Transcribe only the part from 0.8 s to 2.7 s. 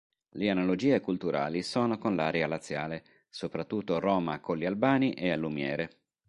culturali sono con l'area